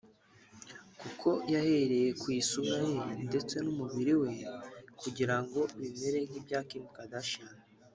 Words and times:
kuko 1.01 1.29
yahere 1.53 1.99
ku 2.21 2.27
isura 2.39 2.77
ye 2.91 2.95
ndetse 3.27 3.55
n’umubiri 3.63 4.13
we 4.21 4.31
kugira 5.01 5.35
ngo 5.43 5.61
bimere 5.79 6.19
nkibya 6.27 6.59
Kim 6.69 6.85
Kardashian 6.95 7.49